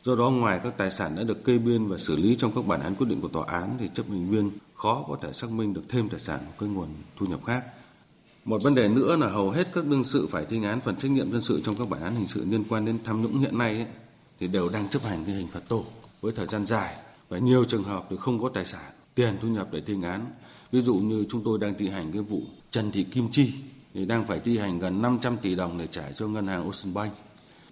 Do 0.04 0.16
đó, 0.16 0.30
ngoài 0.30 0.60
các 0.64 0.78
tài 0.78 0.92
sản 0.92 1.16
đã 1.16 1.24
được 1.24 1.46
kê 1.46 1.58
biên 1.58 1.88
và 1.88 1.98
xử 1.98 2.16
lý 2.16 2.36
trong 2.36 2.52
các 2.56 2.68
bản 2.68 2.82
án 2.82 2.96
quyết 2.96 3.08
định 3.10 3.22
của 3.22 3.28
tòa 3.28 3.46
án, 3.48 3.78
thì 3.80 3.90
chấp 3.94 4.10
hành 4.10 4.30
viên 4.30 4.52
khó 4.76 5.06
có 5.08 5.18
thể 5.22 5.34
xác 5.34 5.52
minh 5.52 5.74
được 5.74 5.84
thêm 5.90 6.10
tài 6.10 6.20
sản 6.20 6.40
của 6.46 6.54
cái 6.60 6.70
nguồn 6.70 6.88
thu 7.18 7.26
nhập 7.26 7.40
khác 7.46 7.64
một 8.46 8.64
vấn 8.64 8.76
đề 8.76 8.88
nữa 8.88 9.16
là 9.16 9.28
hầu 9.28 9.50
hết 9.50 9.68
các 9.74 9.86
đương 9.86 10.04
sự 10.04 10.28
phải 10.28 10.46
thi 10.46 10.64
án 10.64 10.82
phần 10.82 10.96
trách 10.96 11.12
nhiệm 11.12 11.32
dân 11.32 11.42
sự 11.42 11.62
trong 11.66 11.76
các 11.76 11.90
bản 11.90 12.02
án 12.02 12.16
hình 12.16 12.28
sự 12.28 12.46
liên 12.50 12.64
quan 12.70 12.86
đến 12.86 13.00
tham 13.04 13.22
nhũng 13.22 13.40
hiện 13.40 13.58
nay 13.58 13.74
ấy, 13.74 13.86
thì 14.40 14.48
đều 14.48 14.70
đang 14.70 14.90
chấp 14.90 15.04
hành 15.04 15.26
cái 15.26 15.36
hình 15.36 15.48
phạt 15.48 15.60
tù 15.68 15.86
với 16.22 16.32
thời 16.32 16.46
gian 16.46 16.66
dài 16.66 16.96
và 17.30 17.38
nhiều 17.38 17.66
trường 17.66 17.84
hợp 17.84 18.08
thì 18.10 18.16
không 18.20 18.42
có 18.42 18.50
tài 18.50 18.66
sản, 18.66 18.92
tiền 19.16 19.38
thu 19.42 19.48
nhập 19.48 19.68
để 19.72 19.82
thi 19.82 19.96
án. 20.04 20.26
Ví 20.72 20.82
dụ 20.82 20.96
như 20.96 21.26
chúng 21.30 21.44
tôi 21.44 21.60
đang 21.60 21.74
thi 21.78 21.90
hành 21.90 22.12
cái 22.12 22.22
vụ 22.22 22.42
Trần 22.72 22.92
Thị 22.92 23.04
Kim 23.04 23.32
Chi 23.32 23.54
thì 23.94 24.06
đang 24.06 24.28
phải 24.28 24.40
thi 24.40 24.58
hành 24.58 24.80
gần 24.80 25.02
500 25.02 25.38
tỷ 25.38 25.56
đồng 25.56 25.78
để 25.78 25.88
trả 25.88 26.12
cho 26.12 26.28
ngân 26.28 26.48
hàng 26.48 26.64
Ocean 26.72 26.94
Bank. 26.94 27.14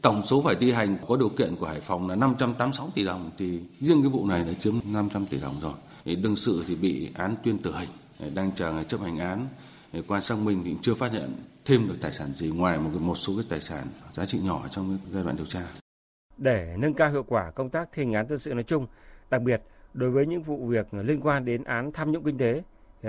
Tổng 0.01 0.22
số 0.22 0.41
phải 0.41 0.55
thi 0.55 0.72
hành 0.72 0.98
có 1.08 1.17
điều 1.17 1.29
kiện 1.29 1.55
của 1.55 1.65
Hải 1.65 1.82
Phòng 1.82 2.10
là 2.10 2.15
586 2.15 2.91
tỷ 2.96 3.03
đồng 3.03 3.32
thì 3.38 3.60
riêng 3.79 4.01
cái 4.01 4.12
vụ 4.12 4.25
này 4.25 4.43
đã 4.43 4.53
chiếm 4.53 4.75
500 4.86 5.25
tỷ 5.25 5.38
đồng 5.39 5.60
rồi. 5.62 5.74
Thì 6.05 6.15
đương 6.15 6.36
sự 6.36 6.63
thì 6.67 6.75
bị 6.75 7.10
án 7.13 7.36
tuyên 7.43 7.58
tử 7.58 7.74
hình, 7.75 7.89
đang 8.36 8.51
chờ 8.55 8.74
ngày 8.74 8.84
chấp 8.84 9.01
hành 9.01 9.17
án 9.17 9.48
qua 10.08 10.22
xác 10.22 10.38
minh 10.38 10.62
thì 10.65 10.75
chưa 10.81 10.93
phát 10.93 11.12
hiện 11.12 11.34
thêm 11.65 11.88
được 11.88 11.96
tài 12.01 12.12
sản 12.12 12.34
gì 12.36 12.48
ngoài 12.48 12.79
một 12.79 12.89
một 13.00 13.15
số 13.15 13.36
cái 13.36 13.46
tài 13.50 13.62
sản 13.62 13.88
giá 14.12 14.25
trị 14.25 14.39
nhỏ 14.39 14.67
trong 14.72 14.98
giai 15.12 15.24
đoạn 15.24 15.38
điều 15.38 15.46
tra. 15.46 15.62
Để 16.38 16.75
nâng 16.77 16.93
cao 16.93 17.12
hiệu 17.12 17.24
quả 17.27 17.51
công 17.51 17.69
tác 17.69 17.89
thi 17.93 18.03
hành 18.03 18.13
án 18.13 18.27
dân 18.29 18.39
sự 18.39 18.53
nói 18.53 18.63
chung, 18.63 18.88
đặc 19.29 19.41
biệt 19.41 19.62
đối 19.93 20.10
với 20.10 20.25
những 20.25 20.43
vụ 20.43 20.67
việc 20.67 20.93
liên 20.93 21.22
quan 21.22 21.46
đến 21.46 21.63
án 21.63 21.91
tham 21.91 22.12
nhũng 22.12 22.24
kinh 22.24 22.38
tế, 22.38 22.63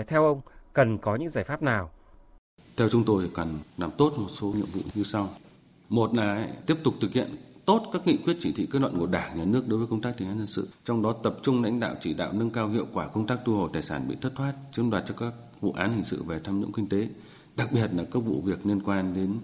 theo 0.06 0.24
ông 0.24 0.40
cần 0.72 0.98
có 0.98 1.16
những 1.16 1.28
giải 1.28 1.44
pháp 1.44 1.62
nào? 1.62 1.90
Theo 2.76 2.88
chúng 2.88 3.04
tôi 3.04 3.30
cần 3.34 3.48
làm 3.78 3.90
tốt 3.98 4.12
một 4.16 4.28
số 4.28 4.46
nhiệm 4.46 4.66
vụ 4.72 4.80
như 4.94 5.02
sau. 5.02 5.28
Một 5.88 6.14
là 6.14 6.48
tiếp 6.66 6.76
tục 6.84 6.94
thực 7.00 7.12
hiện 7.12 7.28
tốt 7.66 7.90
các 7.92 8.06
nghị 8.06 8.16
quyết 8.16 8.36
chỉ 8.40 8.52
thị 8.56 8.68
kết 8.72 8.78
luận 8.78 8.98
của 8.98 9.06
Đảng, 9.06 9.38
Nhà 9.38 9.44
nước 9.44 9.68
đối 9.68 9.78
với 9.78 9.88
công 9.90 10.00
tác 10.00 10.14
thi 10.18 10.24
hành 10.24 10.32
án 10.34 10.38
dân 10.38 10.46
sự, 10.46 10.68
trong 10.84 11.02
đó 11.02 11.12
tập 11.12 11.36
trung 11.42 11.62
lãnh 11.62 11.80
đạo 11.80 11.94
chỉ 12.00 12.14
đạo 12.14 12.32
nâng 12.32 12.50
cao 12.50 12.68
hiệu 12.68 12.86
quả 12.92 13.06
công 13.06 13.26
tác 13.26 13.38
thu 13.44 13.56
hồi 13.56 13.70
tài 13.72 13.82
sản 13.82 14.08
bị 14.08 14.16
thất 14.20 14.32
thoát, 14.36 14.52
chiếm 14.72 14.90
đoạt 14.90 15.02
cho 15.06 15.14
các 15.18 15.32
vụ 15.60 15.72
án 15.72 15.92
hình 15.92 16.04
sự 16.04 16.22
về 16.22 16.40
tham 16.44 16.60
nhũng 16.60 16.72
kinh 16.72 16.88
tế, 16.88 17.08
đặc 17.56 17.72
biệt 17.72 17.90
là 17.94 18.04
các 18.10 18.20
vụ 18.20 18.40
việc 18.44 18.66
liên 18.66 18.80
quan 18.82 19.14
đến 19.14 19.34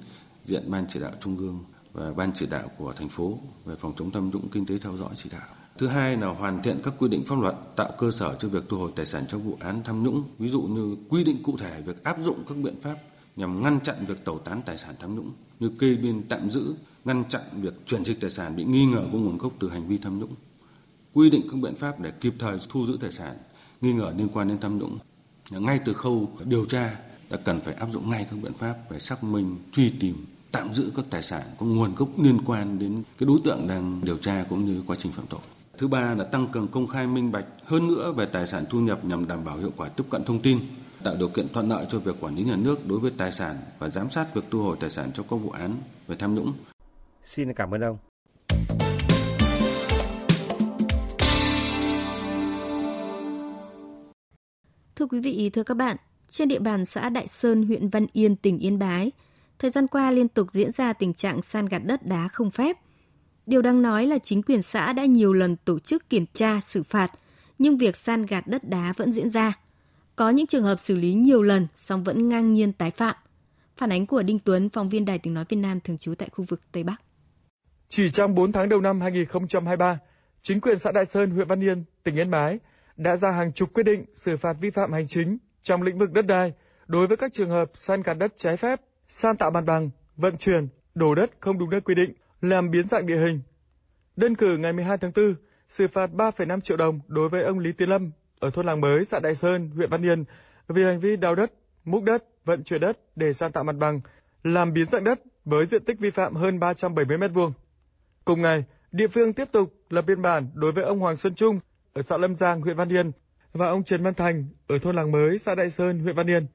diện 0.44 0.70
ban 0.70 0.86
chỉ 0.88 1.00
đạo 1.00 1.12
trung 1.20 1.38
ương 1.38 1.58
và 1.92 2.12
ban 2.12 2.32
chỉ 2.34 2.46
đạo 2.46 2.68
của 2.78 2.92
thành 2.92 3.08
phố 3.08 3.38
về 3.64 3.76
phòng 3.76 3.92
chống 3.98 4.10
tham 4.10 4.30
nhũng 4.30 4.48
kinh 4.48 4.66
tế 4.66 4.78
theo 4.78 4.96
dõi 4.96 5.10
chỉ 5.14 5.30
đạo. 5.32 5.48
Thứ 5.78 5.86
hai 5.86 6.16
là 6.16 6.26
hoàn 6.26 6.62
thiện 6.62 6.80
các 6.82 6.94
quy 6.98 7.08
định 7.08 7.24
pháp 7.26 7.40
luật 7.40 7.54
tạo 7.76 7.92
cơ 7.98 8.10
sở 8.10 8.36
cho 8.38 8.48
việc 8.48 8.64
thu 8.68 8.78
hồi 8.78 8.92
tài 8.96 9.06
sản 9.06 9.24
trong 9.28 9.42
vụ 9.42 9.56
án 9.60 9.82
tham 9.84 10.02
nhũng, 10.02 10.24
ví 10.38 10.48
dụ 10.48 10.62
như 10.62 10.96
quy 11.08 11.24
định 11.24 11.42
cụ 11.42 11.56
thể 11.56 11.82
việc 11.86 12.04
áp 12.04 12.16
dụng 12.22 12.42
các 12.48 12.56
biện 12.58 12.80
pháp 12.80 12.96
nhằm 13.36 13.62
ngăn 13.62 13.80
chặn 13.80 13.96
việc 14.06 14.24
tẩu 14.24 14.38
tán 14.38 14.62
tài 14.66 14.78
sản 14.78 14.94
tham 15.00 15.16
nhũng 15.16 15.32
như 15.60 15.70
kê 15.78 15.94
biên 15.94 16.22
tạm 16.28 16.50
giữ, 16.50 16.74
ngăn 17.04 17.24
chặn 17.28 17.42
việc 17.60 17.86
chuyển 17.86 18.04
dịch 18.04 18.20
tài 18.20 18.30
sản 18.30 18.56
bị 18.56 18.64
nghi 18.64 18.86
ngờ 18.86 19.06
có 19.12 19.18
nguồn 19.18 19.38
gốc 19.38 19.52
từ 19.58 19.70
hành 19.70 19.88
vi 19.88 19.98
tham 19.98 20.18
nhũng. 20.18 20.34
Quy 21.12 21.30
định 21.30 21.42
các 21.50 21.60
biện 21.60 21.74
pháp 21.74 22.00
để 22.00 22.10
kịp 22.10 22.34
thời 22.38 22.58
thu 22.68 22.86
giữ 22.86 22.98
tài 23.00 23.12
sản 23.12 23.36
nghi 23.80 23.92
ngờ 23.92 24.12
liên 24.16 24.28
quan 24.32 24.48
đến 24.48 24.58
tham 24.60 24.78
nhũng 24.78 24.98
ngay 25.50 25.80
từ 25.84 25.94
khâu 25.94 26.30
điều 26.44 26.64
tra 26.64 26.96
đã 27.30 27.36
cần 27.44 27.60
phải 27.60 27.74
áp 27.74 27.88
dụng 27.92 28.10
ngay 28.10 28.26
các 28.30 28.36
biện 28.42 28.52
pháp 28.52 28.76
về 28.90 28.98
xác 28.98 29.24
minh 29.24 29.56
truy 29.72 29.90
tìm 30.00 30.26
tạm 30.52 30.74
giữ 30.74 30.92
các 30.96 31.04
tài 31.10 31.22
sản 31.22 31.42
có 31.58 31.66
nguồn 31.66 31.94
gốc 31.94 32.08
liên 32.18 32.38
quan 32.44 32.78
đến 32.78 33.02
cái 33.18 33.26
đối 33.26 33.38
tượng 33.44 33.68
đang 33.68 34.00
điều 34.04 34.16
tra 34.16 34.44
cũng 34.48 34.64
như 34.64 34.82
quá 34.86 34.96
trình 34.98 35.12
phạm 35.12 35.26
tội. 35.26 35.40
Thứ 35.78 35.88
ba 35.88 36.14
là 36.14 36.24
tăng 36.24 36.46
cường 36.46 36.68
công 36.68 36.86
khai 36.86 37.06
minh 37.06 37.32
bạch 37.32 37.44
hơn 37.64 37.88
nữa 37.88 38.12
về 38.12 38.26
tài 38.26 38.46
sản 38.46 38.64
thu 38.70 38.80
nhập 38.80 39.04
nhằm 39.04 39.28
đảm 39.28 39.44
bảo 39.44 39.56
hiệu 39.56 39.72
quả 39.76 39.88
tiếp 39.88 40.04
cận 40.10 40.24
thông 40.24 40.40
tin, 40.40 40.58
tạo 41.04 41.16
điều 41.16 41.28
kiện 41.28 41.48
thuận 41.52 41.68
lợi 41.68 41.86
cho 41.88 41.98
việc 41.98 42.16
quản 42.20 42.36
lý 42.36 42.42
nhà 42.42 42.56
nước 42.56 42.88
đối 42.88 42.98
với 42.98 43.10
tài 43.10 43.32
sản 43.32 43.56
và 43.78 43.88
giám 43.88 44.10
sát 44.10 44.34
việc 44.34 44.44
thu 44.50 44.62
hồi 44.62 44.76
tài 44.80 44.90
sản 44.90 45.10
trong 45.14 45.26
các 45.30 45.36
vụ 45.36 45.50
án 45.50 45.76
về 46.06 46.16
tham 46.16 46.34
nhũng. 46.34 46.52
Xin 47.24 47.54
cảm 47.54 47.74
ơn 47.74 47.80
ông. 47.80 48.05
Thưa 55.06 55.16
quý 55.16 55.20
vị, 55.20 55.50
thưa 55.50 55.62
các 55.62 55.76
bạn, 55.76 55.96
trên 56.28 56.48
địa 56.48 56.58
bàn 56.58 56.84
xã 56.84 57.08
Đại 57.08 57.26
Sơn, 57.26 57.62
huyện 57.62 57.88
Văn 57.88 58.06
Yên, 58.12 58.36
tỉnh 58.36 58.58
Yên 58.58 58.78
Bái, 58.78 59.12
thời 59.58 59.70
gian 59.70 59.86
qua 59.86 60.10
liên 60.10 60.28
tục 60.28 60.48
diễn 60.52 60.72
ra 60.72 60.92
tình 60.92 61.14
trạng 61.14 61.42
san 61.42 61.66
gạt 61.66 61.78
đất 61.78 62.06
đá 62.06 62.28
không 62.28 62.50
phép. 62.50 62.76
Điều 63.46 63.62
đang 63.62 63.82
nói 63.82 64.06
là 64.06 64.18
chính 64.18 64.42
quyền 64.42 64.62
xã 64.62 64.92
đã 64.92 65.04
nhiều 65.04 65.32
lần 65.32 65.56
tổ 65.56 65.78
chức 65.78 66.10
kiểm 66.10 66.26
tra, 66.32 66.60
xử 66.60 66.82
phạt, 66.82 67.12
nhưng 67.58 67.78
việc 67.78 67.96
san 67.96 68.26
gạt 68.26 68.46
đất 68.46 68.64
đá 68.64 68.92
vẫn 68.96 69.12
diễn 69.12 69.30
ra. 69.30 69.52
Có 70.16 70.30
những 70.30 70.46
trường 70.46 70.62
hợp 70.62 70.76
xử 70.76 70.96
lý 70.96 71.14
nhiều 71.14 71.42
lần, 71.42 71.66
song 71.74 72.04
vẫn 72.04 72.28
ngang 72.28 72.54
nhiên 72.54 72.72
tái 72.72 72.90
phạm. 72.90 73.14
Phản 73.76 73.92
ánh 73.92 74.06
của 74.06 74.22
Đinh 74.22 74.38
Tuấn, 74.38 74.68
phóng 74.68 74.88
viên 74.88 75.04
Đài 75.04 75.18
tiếng 75.18 75.34
nói 75.34 75.44
Việt 75.48 75.56
Nam 75.56 75.80
thường 75.80 75.98
trú 75.98 76.14
tại 76.14 76.28
khu 76.32 76.44
vực 76.48 76.60
Tây 76.72 76.84
Bắc. 76.84 76.96
Chỉ 77.88 78.10
trong 78.10 78.34
4 78.34 78.52
tháng 78.52 78.68
đầu 78.68 78.80
năm 78.80 79.00
2023, 79.00 79.98
chính 80.42 80.60
quyền 80.60 80.78
xã 80.78 80.92
Đại 80.92 81.06
Sơn, 81.06 81.30
huyện 81.30 81.48
Văn 81.48 81.64
Yên, 81.64 81.84
tỉnh 82.02 82.16
Yên 82.16 82.30
Bái 82.30 82.58
đã 82.96 83.16
ra 83.16 83.30
hàng 83.30 83.52
chục 83.52 83.74
quyết 83.74 83.82
định 83.82 84.04
xử 84.14 84.36
phạt 84.36 84.56
vi 84.60 84.70
phạm 84.70 84.92
hành 84.92 85.06
chính 85.06 85.38
trong 85.62 85.82
lĩnh 85.82 85.98
vực 85.98 86.12
đất 86.12 86.26
đai 86.26 86.52
đối 86.86 87.06
với 87.06 87.16
các 87.16 87.32
trường 87.32 87.50
hợp 87.50 87.70
san 87.74 88.02
gạt 88.02 88.14
đất 88.14 88.32
trái 88.36 88.56
phép, 88.56 88.80
san 89.08 89.36
tạo 89.36 89.50
mặt 89.50 89.64
bằng, 89.66 89.90
vận 90.16 90.36
chuyển, 90.36 90.68
đổ 90.94 91.14
đất 91.14 91.30
không 91.40 91.58
đúng 91.58 91.70
nơi 91.70 91.80
quy 91.80 91.94
định, 91.94 92.12
làm 92.40 92.70
biến 92.70 92.88
dạng 92.88 93.06
địa 93.06 93.18
hình. 93.18 93.40
Đơn 94.16 94.34
cử 94.34 94.56
ngày 94.56 94.72
12 94.72 94.98
tháng 94.98 95.12
4, 95.16 95.34
xử 95.68 95.88
phạt 95.88 96.10
3,5 96.10 96.60
triệu 96.60 96.76
đồng 96.76 97.00
đối 97.06 97.28
với 97.28 97.42
ông 97.42 97.58
Lý 97.58 97.72
Tiến 97.72 97.88
Lâm 97.88 98.10
ở 98.40 98.50
thôn 98.50 98.66
Làng 98.66 98.80
Mới, 98.80 99.04
xã 99.04 99.20
Đại 99.20 99.34
Sơn, 99.34 99.70
huyện 99.70 99.90
Văn 99.90 100.04
Yên 100.04 100.24
vì 100.68 100.82
hành 100.84 101.00
vi 101.00 101.16
đào 101.16 101.34
đất, 101.34 101.52
múc 101.84 102.02
đất, 102.02 102.24
vận 102.44 102.64
chuyển 102.64 102.80
đất 102.80 102.98
để 103.16 103.32
san 103.32 103.52
tạo 103.52 103.64
mặt 103.64 103.76
bằng, 103.78 104.00
làm 104.42 104.72
biến 104.72 104.88
dạng 104.90 105.04
đất 105.04 105.20
với 105.44 105.66
diện 105.66 105.84
tích 105.84 105.98
vi 105.98 106.10
phạm 106.10 106.34
hơn 106.34 106.60
370 106.60 107.18
m2. 107.18 107.52
Cùng 108.24 108.42
ngày, 108.42 108.64
địa 108.92 109.08
phương 109.08 109.32
tiếp 109.32 109.48
tục 109.52 109.74
lập 109.90 110.02
biên 110.02 110.22
bản 110.22 110.50
đối 110.54 110.72
với 110.72 110.84
ông 110.84 110.98
Hoàng 110.98 111.16
Xuân 111.16 111.34
Trung 111.34 111.60
ở 111.96 112.02
xã 112.02 112.16
Lâm 112.16 112.34
Giang, 112.34 112.60
huyện 112.60 112.76
Văn 112.76 112.88
Yên 112.92 113.12
và 113.52 113.66
ông 113.66 113.84
Trần 113.84 114.02
Văn 114.02 114.14
Thành 114.14 114.48
ở 114.66 114.78
thôn 114.78 114.96
Làng 114.96 115.12
Mới, 115.12 115.38
xã 115.38 115.54
Đại 115.54 115.70
Sơn, 115.70 115.98
huyện 115.98 116.14
Văn 116.14 116.30
Yên. 116.30 116.46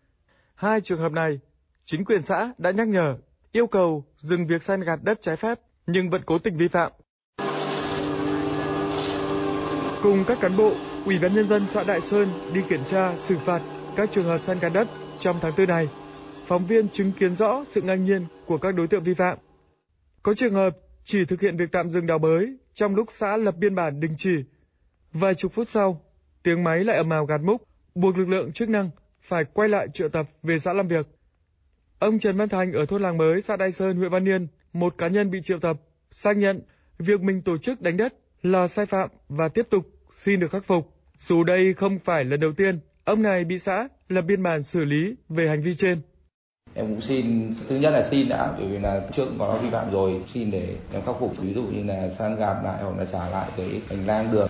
Hai 0.55 0.81
trường 0.81 0.99
hợp 0.99 1.11
này, 1.11 1.39
chính 1.85 2.05
quyền 2.05 2.21
xã 2.21 2.53
đã 2.57 2.71
nhắc 2.71 2.87
nhở, 2.87 3.17
yêu 3.51 3.67
cầu 3.67 4.05
dừng 4.17 4.47
việc 4.47 4.63
san 4.63 4.81
gạt 4.81 4.99
đất 5.03 5.21
trái 5.21 5.35
phép 5.35 5.59
nhưng 5.87 6.09
vẫn 6.09 6.21
cố 6.25 6.39
tình 6.39 6.57
vi 6.57 6.67
phạm. 6.67 6.91
Cùng 10.03 10.23
các 10.27 10.37
cán 10.41 10.51
bộ, 10.57 10.73
Ủy 11.05 11.19
ban 11.21 11.33
nhân 11.33 11.47
dân 11.47 11.63
xã 11.69 11.83
Đại 11.87 12.01
Sơn 12.01 12.27
đi 12.53 12.61
kiểm 12.69 12.81
tra, 12.89 13.15
xử 13.17 13.37
phạt 13.37 13.61
các 13.95 14.09
trường 14.11 14.25
hợp 14.25 14.37
san 14.37 14.59
gạt 14.59 14.71
đất 14.73 14.87
trong 15.19 15.35
tháng 15.41 15.53
4 15.57 15.67
này. 15.67 15.89
Phóng 16.45 16.65
viên 16.65 16.89
chứng 16.89 17.11
kiến 17.11 17.35
rõ 17.35 17.63
sự 17.67 17.81
ngang 17.81 18.05
nhiên 18.05 18.25
của 18.45 18.57
các 18.57 18.75
đối 18.75 18.87
tượng 18.87 19.03
vi 19.03 19.13
phạm. 19.13 19.37
Có 20.23 20.33
trường 20.33 20.53
hợp 20.53 20.77
chỉ 21.05 21.25
thực 21.25 21.41
hiện 21.41 21.57
việc 21.57 21.71
tạm 21.71 21.89
dừng 21.89 22.07
đào 22.07 22.19
bới 22.19 22.57
trong 22.73 22.95
lúc 22.95 23.07
xã 23.11 23.37
lập 23.37 23.55
biên 23.57 23.75
bản 23.75 23.99
đình 23.99 24.15
chỉ. 24.17 24.43
Vài 25.13 25.35
chục 25.35 25.51
phút 25.53 25.69
sau, 25.69 26.01
tiếng 26.43 26.63
máy 26.63 26.83
lại 26.83 26.97
ầm 26.97 27.09
ào 27.09 27.25
gạt 27.25 27.41
múc, 27.41 27.61
buộc 27.95 28.17
lực 28.17 28.29
lượng 28.29 28.51
chức 28.51 28.69
năng 28.69 28.89
phải 29.21 29.43
quay 29.53 29.69
lại 29.69 29.87
triệu 29.93 30.09
tập 30.09 30.25
về 30.43 30.59
xã 30.59 30.73
làm 30.73 30.87
việc. 30.87 31.07
Ông 31.99 32.19
Trần 32.19 32.37
Văn 32.37 32.49
Thành 32.49 32.73
ở 32.73 32.85
thôn 32.85 33.01
Làng 33.01 33.17
Mới, 33.17 33.41
xã 33.41 33.55
Đại 33.55 33.71
Sơn, 33.71 33.97
huyện 33.97 34.11
Văn 34.11 34.27
Yên, 34.27 34.47
một 34.73 34.97
cá 34.97 35.07
nhân 35.07 35.31
bị 35.31 35.41
triệu 35.41 35.59
tập, 35.59 35.77
xác 36.11 36.37
nhận 36.37 36.61
việc 36.99 37.21
mình 37.21 37.41
tổ 37.41 37.57
chức 37.57 37.81
đánh 37.81 37.97
đất 37.97 38.13
là 38.41 38.67
sai 38.67 38.85
phạm 38.85 39.09
và 39.29 39.47
tiếp 39.47 39.67
tục 39.69 39.83
xin 40.11 40.39
được 40.39 40.51
khắc 40.51 40.65
phục. 40.65 40.93
Dù 41.19 41.43
đây 41.43 41.73
không 41.73 41.97
phải 41.97 42.23
lần 42.23 42.39
đầu 42.39 42.51
tiên, 42.57 42.79
ông 43.03 43.21
này 43.21 43.43
bị 43.43 43.57
xã 43.57 43.87
lập 44.09 44.21
biên 44.21 44.43
bản 44.43 44.63
xử 44.63 44.85
lý 44.85 45.15
về 45.29 45.47
hành 45.47 45.61
vi 45.61 45.73
trên. 45.73 46.01
Em 46.73 46.87
cũng 46.87 47.01
xin, 47.01 47.53
thứ 47.67 47.75
nhất 47.75 47.89
là 47.89 48.03
xin 48.03 48.29
đã, 48.29 48.53
bởi 48.57 48.67
vì 48.67 48.79
là 48.79 49.07
trước 49.11 49.27
có 49.39 49.59
vi 49.63 49.69
phạm 49.69 49.91
rồi, 49.91 50.21
xin 50.25 50.51
để 50.51 50.75
em 50.93 51.01
khắc 51.05 51.15
phục, 51.19 51.37
ví 51.37 51.53
dụ 51.53 51.63
như 51.63 51.83
là 51.83 52.09
san 52.09 52.35
gạt 52.35 52.61
lại 52.63 52.83
hoặc 52.83 52.97
là 52.97 53.05
trả 53.05 53.29
lại 53.29 53.49
cái 53.57 53.81
hành 53.89 54.07
lang 54.07 54.29
đường. 54.31 54.49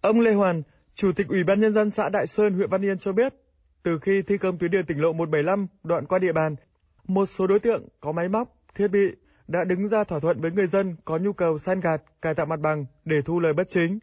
Ông 0.00 0.20
Lê 0.20 0.32
Hoàn, 0.32 0.62
Chủ 0.94 1.12
tịch 1.12 1.28
Ủy 1.28 1.44
ban 1.44 1.60
Nhân 1.60 1.72
dân 1.72 1.90
xã 1.90 2.08
Đại 2.08 2.26
Sơn, 2.26 2.54
huyện 2.54 2.70
Văn 2.70 2.84
Yên 2.84 2.98
cho 2.98 3.12
biết, 3.12 3.34
từ 3.82 3.98
khi 3.98 4.22
thi 4.22 4.38
công 4.38 4.58
tuyến 4.58 4.70
đường 4.70 4.86
tỉnh 4.86 5.00
lộ 5.00 5.12
175 5.12 5.66
đoạn 5.84 6.06
qua 6.06 6.18
địa 6.18 6.32
bàn, 6.32 6.56
một 7.04 7.26
số 7.26 7.46
đối 7.46 7.60
tượng 7.60 7.88
có 8.00 8.12
máy 8.12 8.28
móc, 8.28 8.56
thiết 8.74 8.88
bị 8.88 9.16
đã 9.48 9.64
đứng 9.64 9.88
ra 9.88 10.04
thỏa 10.04 10.20
thuận 10.20 10.40
với 10.40 10.50
người 10.50 10.66
dân 10.66 10.96
có 11.04 11.18
nhu 11.18 11.32
cầu 11.32 11.58
san 11.58 11.80
gạt, 11.80 12.02
cải 12.22 12.34
tạo 12.34 12.46
mặt 12.46 12.60
bằng 12.60 12.86
để 13.04 13.22
thu 13.24 13.40
lời 13.40 13.52
bất 13.52 13.68
chính. 13.70 13.98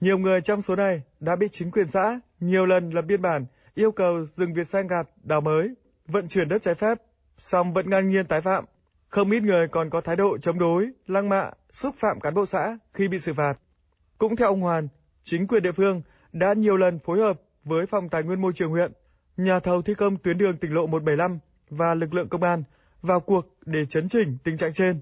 Nhiều 0.00 0.18
người 0.18 0.40
trong 0.40 0.62
số 0.62 0.76
này 0.76 1.02
đã 1.20 1.36
bị 1.36 1.48
chính 1.48 1.70
quyền 1.70 1.88
xã 1.88 2.20
nhiều 2.40 2.66
lần 2.66 2.90
lập 2.90 3.02
biên 3.02 3.22
bản 3.22 3.46
yêu 3.74 3.92
cầu 3.92 4.24
dừng 4.24 4.54
việc 4.54 4.66
san 4.66 4.86
gạt, 4.86 5.08
đào 5.22 5.40
mới, 5.40 5.74
vận 6.06 6.28
chuyển 6.28 6.48
đất 6.48 6.62
trái 6.62 6.74
phép, 6.74 6.98
song 7.36 7.72
vẫn 7.72 7.90
ngang 7.90 8.08
nhiên 8.08 8.26
tái 8.26 8.40
phạm. 8.40 8.64
Không 9.08 9.30
ít 9.30 9.42
người 9.42 9.68
còn 9.68 9.90
có 9.90 10.00
thái 10.00 10.16
độ 10.16 10.38
chống 10.38 10.58
đối, 10.58 10.90
lăng 11.06 11.28
mạ, 11.28 11.50
xúc 11.72 11.94
phạm 11.98 12.20
cán 12.20 12.34
bộ 12.34 12.46
xã 12.46 12.78
khi 12.94 13.08
bị 13.08 13.18
xử 13.18 13.32
phạt. 13.34 13.54
Cũng 14.18 14.36
theo 14.36 14.48
ông 14.48 14.60
Hoàn, 14.60 14.88
chính 15.30 15.46
quyền 15.46 15.62
địa 15.62 15.72
phương 15.72 16.02
đã 16.32 16.52
nhiều 16.52 16.76
lần 16.76 16.98
phối 16.98 17.18
hợp 17.18 17.40
với 17.64 17.86
Phòng 17.86 18.08
Tài 18.08 18.22
nguyên 18.22 18.40
Môi 18.40 18.52
trường 18.54 18.70
huyện, 18.70 18.92
nhà 19.36 19.60
thầu 19.60 19.82
thi 19.82 19.94
công 19.94 20.16
tuyến 20.16 20.38
đường 20.38 20.56
tỉnh 20.56 20.74
lộ 20.74 20.86
175 20.86 21.38
và 21.70 21.94
lực 21.94 22.14
lượng 22.14 22.28
công 22.28 22.42
an 22.42 22.62
vào 23.02 23.20
cuộc 23.20 23.46
để 23.66 23.84
chấn 23.86 24.08
chỉnh 24.08 24.38
tình 24.44 24.56
trạng 24.56 24.72
trên. 24.72 25.00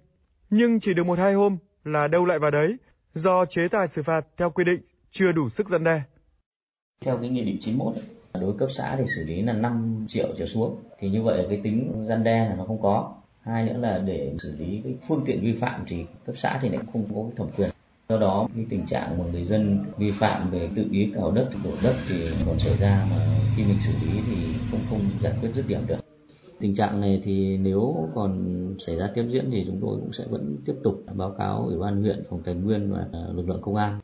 Nhưng 0.51 0.81
chỉ 0.81 0.95
được 0.95 1.07
một 1.07 1.19
hai 1.19 1.35
hôm 1.35 1.57
là 1.85 2.09
đâu 2.09 2.25
lại 2.25 2.39
vào 2.39 2.51
đấy, 2.51 2.77
do 3.15 3.45
chế 3.45 3.69
tài 3.71 3.89
xử 3.89 4.03
phạt 4.03 4.27
theo 4.37 4.51
quy 4.51 4.65
định 4.65 4.81
chưa 5.11 5.33
đủ 5.33 5.49
sức 5.49 5.69
gian 5.69 5.85
đe. 5.85 6.03
Theo 7.01 7.19
cái 7.21 7.29
nghị 7.29 7.45
định 7.45 7.59
91 7.61 7.95
ấy, 7.95 8.05
đối 8.43 8.59
cấp 8.59 8.69
xã 8.73 8.97
thì 8.99 9.05
xử 9.17 9.25
lý 9.25 9.43
là 9.43 9.53
5 9.53 10.07
triệu 10.09 10.29
trở 10.39 10.47
xuống 10.47 10.83
thì 10.99 11.11
như 11.11 11.23
vậy 11.23 11.47
cái 11.49 11.61
tính 11.65 12.07
gian 12.09 12.25
đe 12.25 12.49
là 12.49 12.55
nó 12.59 12.65
không 12.65 12.83
có. 12.83 13.15
Hai 13.43 13.65
nữa 13.65 13.79
là 13.81 14.03
để 14.07 14.35
xử 14.39 14.57
lý 14.59 14.81
cái 14.85 14.95
phương 15.09 15.23
tiện 15.27 15.41
vi 15.41 15.55
phạm 15.55 15.81
thì 15.87 16.07
cấp 16.27 16.35
xã 16.39 16.59
thì 16.63 16.69
lại 16.69 16.81
không 16.93 17.05
có 17.15 17.23
cái 17.23 17.33
thẩm 17.37 17.49
quyền. 17.57 17.71
Do 18.09 18.19
đó 18.19 18.49
cái 18.57 18.67
tình 18.71 18.87
trạng 18.87 19.19
mà 19.19 19.25
người 19.33 19.45
dân 19.45 19.85
vi 19.99 20.13
phạm 20.13 20.51
về 20.51 20.71
tự 20.77 20.85
ý 20.91 21.11
cào 21.15 21.31
đất, 21.31 21.51
đổ 21.65 21.71
đất 21.83 21.95
thì 22.09 22.31
còn 22.47 22.59
xảy 22.59 22.77
ra 22.77 23.07
mà 23.11 23.39
khi 23.57 23.65
mình 23.65 23.79
xử 23.87 23.93
lý 23.93 24.21
thì 24.27 24.37
không 24.71 24.81
không 24.91 25.01
giải 25.23 25.33
quyết 25.41 25.51
dứt 25.55 25.65
điểm 25.69 25.81
được. 25.87 25.97
Tình 26.59 26.75
trạng 26.75 27.01
này 27.01 27.21
thì 27.25 27.57
nếu 27.57 28.09
còn 28.15 28.45
xảy 28.79 28.97
ra 28.97 29.11
tiếp 29.15 29.25
diễn 29.33 29.51
thì 29.51 29.65
chúng 29.67 29.79
tôi 29.83 29.97
cũng 30.01 30.13
sẽ 30.13 30.25
vẫn 30.31 30.57
tiếp 30.65 30.75
tục 30.85 31.05
báo 31.15 31.35
cáo 31.39 31.65
Ủy 31.67 31.79
ban 31.79 32.03
huyện, 32.03 32.25
phòng 32.31 32.43
tài 32.45 32.55
nguyên 32.55 32.93
và 32.93 33.07
lực 33.35 33.49
lượng 33.49 33.61
công 33.63 33.77
an. 33.77 34.01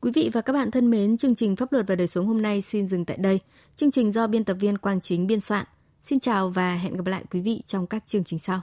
Quý 0.00 0.12
vị 0.14 0.30
và 0.32 0.40
các 0.40 0.52
bạn 0.52 0.70
thân 0.70 0.90
mến, 0.90 1.16
chương 1.16 1.34
trình 1.34 1.56
Pháp 1.56 1.72
luật 1.72 1.86
và 1.88 1.94
đời 1.94 2.06
sống 2.06 2.26
hôm 2.26 2.42
nay 2.42 2.62
xin 2.62 2.88
dừng 2.88 3.04
tại 3.04 3.16
đây. 3.16 3.40
Chương 3.76 3.90
trình 3.90 4.12
do 4.12 4.26
biên 4.26 4.44
tập 4.44 4.54
viên 4.60 4.78
Quang 4.78 5.00
Chính 5.00 5.26
biên 5.26 5.40
soạn. 5.40 5.66
Xin 6.02 6.20
chào 6.20 6.48
và 6.48 6.74
hẹn 6.74 6.96
gặp 6.96 7.06
lại 7.06 7.24
quý 7.30 7.40
vị 7.40 7.62
trong 7.66 7.86
các 7.86 8.06
chương 8.06 8.24
trình 8.24 8.38
sau. 8.38 8.60